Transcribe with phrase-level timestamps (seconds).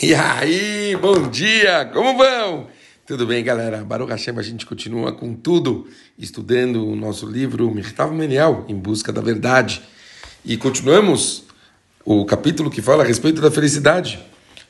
[0.00, 2.68] E aí, bom dia, como vão?
[3.04, 3.84] Tudo bem, galera?
[3.84, 9.12] Baruch Hashem, a gente continua com tudo, estudando o nosso livro Mirtav Meniel, Em Busca
[9.12, 9.82] da Verdade.
[10.44, 11.42] E continuamos
[12.04, 14.20] o capítulo que fala a respeito da felicidade.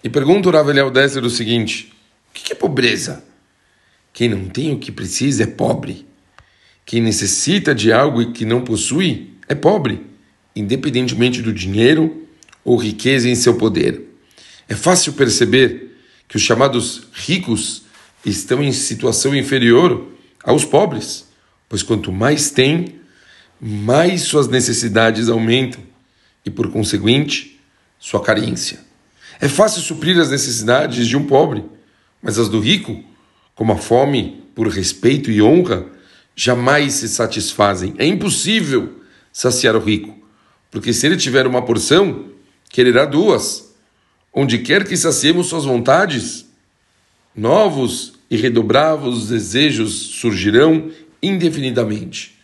[0.03, 1.93] E pergunta o Rav Eliel Desser o seguinte,
[2.31, 3.23] o que é pobreza?
[4.15, 6.07] Quem não tem o que precisa é pobre.
[6.87, 10.07] Quem necessita de algo e que não possui é pobre,
[10.57, 12.27] independentemente do dinheiro
[12.65, 14.08] ou riqueza em seu poder.
[14.69, 15.97] É fácil perceber
[16.29, 17.85] que os chamados ricos
[18.25, 20.07] estão em situação inferior
[20.45, 21.27] aos pobres,
[21.69, 22.97] pois quanto mais têm,
[23.59, 25.83] mais suas necessidades aumentam
[26.45, 27.59] e, por conseguinte,
[27.99, 28.81] sua carência.
[29.41, 31.65] É fácil suprir as necessidades de um pobre,
[32.23, 33.03] mas as do rico,
[33.55, 35.87] como a fome por respeito e honra,
[36.37, 37.95] jamais se satisfazem.
[37.97, 39.01] É impossível
[39.33, 40.15] saciar o rico,
[40.71, 42.27] porque se ele tiver uma porção,
[42.69, 43.68] quererá duas
[44.41, 46.47] Onde quer que saciemos suas vontades,
[47.35, 52.37] novos e redobravos desejos surgirão indefinidamente.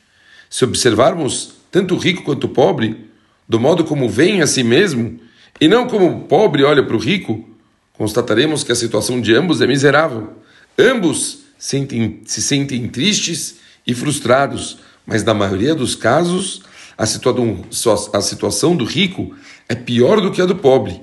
[0.50, 3.08] Se observarmos tanto o rico quanto o pobre,
[3.48, 5.20] do modo como vem a si mesmo,
[5.60, 7.48] e não como o pobre olha para o rico,
[7.92, 10.32] constataremos que a situação de ambos é miserável.
[10.76, 16.62] Ambos sentem, se sentem tristes e frustrados, mas na maioria dos casos,
[16.98, 19.32] a, a situação do rico
[19.68, 21.00] é pior do que a do pobre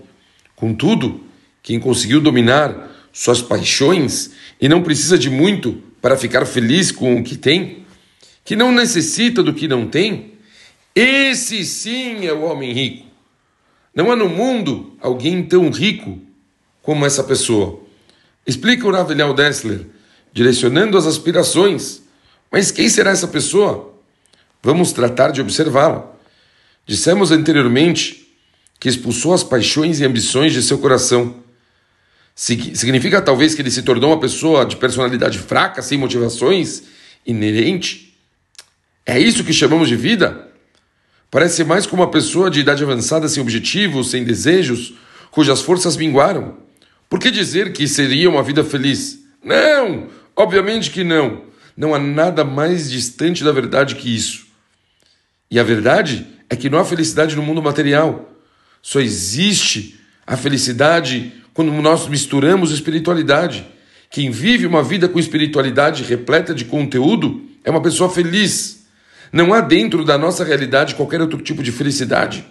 [0.62, 1.22] Contudo,
[1.64, 4.30] quem conseguiu dominar suas paixões
[4.62, 7.84] e não precisa de muito para ficar feliz com o que tem,
[8.45, 10.34] que não necessita do que não tem,
[10.94, 13.08] esse sim é o homem rico.
[13.95, 16.20] Não há no mundo alguém tão rico
[16.84, 17.81] como essa pessoa.
[18.46, 19.88] Explica o Rav Dessler,
[20.31, 22.03] direcionando as aspirações.
[22.52, 23.96] Mas quem será essa pessoa?
[24.62, 26.08] Vamos tratar de observá-la.
[26.86, 28.20] Dissemos anteriormente
[28.82, 31.36] que expulsou as paixões e ambições de seu coração.
[32.34, 36.82] Significa talvez que ele se tornou uma pessoa de personalidade fraca, sem motivações,
[37.24, 38.18] inerente?
[39.06, 40.47] É isso que chamamos de vida?
[41.30, 44.96] Parece mais como uma pessoa de idade avançada, sem objetivos, sem desejos,
[45.30, 46.58] cujas forças minguaram.
[47.08, 49.20] Por que dizer que seria uma vida feliz?
[49.44, 50.08] Não!
[50.36, 51.44] Obviamente que não.
[51.78, 54.47] Não há nada mais distante da verdade que isso.
[55.52, 58.28] E a verdade é que não há felicidade no mundo material.
[58.81, 63.66] Só existe a felicidade quando nós misturamos espiritualidade.
[64.09, 68.86] Quem vive uma vida com espiritualidade repleta de conteúdo é uma pessoa feliz.
[69.31, 72.46] Não há dentro da nossa realidade qualquer outro tipo de felicidade.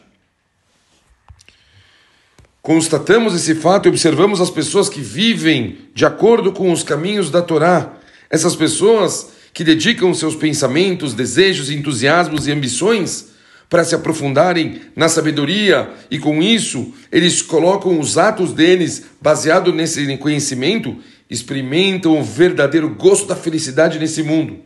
[2.63, 7.43] Constatamos esse fato e observamos as pessoas que vivem de acordo com os caminhos da
[7.43, 7.95] Torá.
[8.29, 13.30] Essas pessoas que dedicam seus pensamentos, desejos, entusiasmos e ambições
[13.71, 20.17] para se aprofundarem na sabedoria e com isso eles colocam os atos deles baseado nesse
[20.19, 20.97] conhecimento,
[21.31, 24.59] experimentam o verdadeiro gosto da felicidade nesse mundo.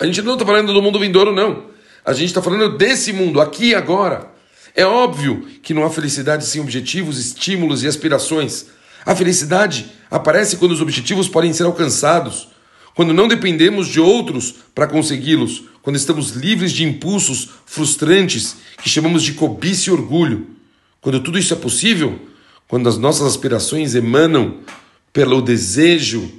[0.00, 1.66] A gente não está falando do mundo vindouro, não.
[2.02, 4.30] A gente está falando desse mundo, aqui e agora.
[4.74, 8.66] É óbvio que não há felicidade sem objetivos, estímulos e aspirações.
[9.04, 12.48] A felicidade aparece quando os objetivos podem ser alcançados,
[12.94, 19.22] quando não dependemos de outros para consegui-los, quando estamos livres de impulsos frustrantes que chamamos
[19.22, 20.48] de cobiça e orgulho,
[21.00, 22.20] quando tudo isso é possível,
[22.68, 24.58] quando as nossas aspirações emanam
[25.14, 26.30] pelo desejo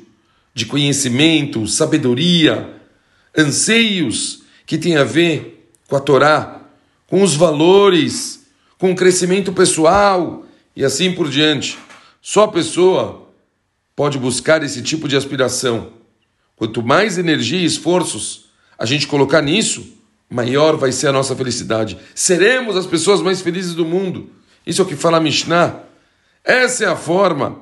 [0.53, 2.79] de conhecimento, sabedoria,
[3.35, 6.61] anseios que têm a ver com a Torá,
[7.07, 8.45] com os valores,
[8.77, 10.45] com o crescimento pessoal
[10.75, 11.75] e assim por diante.
[12.21, 13.27] Só a pessoa
[13.95, 15.91] pode buscar esse tipo de aspiração.
[16.55, 18.47] Quanto mais energia e esforços
[18.79, 19.85] a gente colocar nisso,
[20.29, 21.99] maior vai ser a nossa felicidade.
[22.15, 24.29] Seremos as pessoas mais felizes do mundo.
[24.65, 25.83] Isso é o que fala a Mishnah.
[26.43, 27.59] Essa é a forma,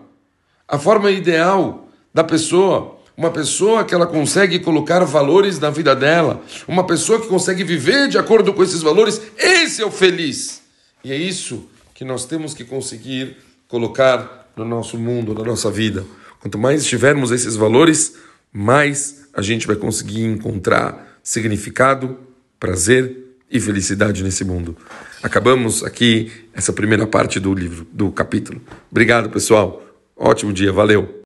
[0.67, 2.97] a forma ideal da pessoa.
[3.17, 8.07] Uma pessoa que ela consegue colocar valores na vida dela, uma pessoa que consegue viver
[8.07, 10.61] de acordo com esses valores, esse é o feliz.
[11.03, 16.05] E é isso que nós temos que conseguir colocar no nosso mundo, na nossa vida.
[16.39, 18.15] Quanto mais tivermos esses valores,
[18.53, 22.17] mais a gente vai conseguir encontrar significado,
[22.57, 24.77] prazer e felicidade nesse mundo.
[25.21, 28.61] Acabamos aqui essa primeira parte do livro, do capítulo.
[28.89, 29.83] Obrigado, pessoal.
[30.15, 31.13] Ótimo dia, valeu.